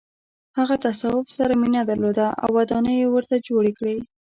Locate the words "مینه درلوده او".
1.61-2.49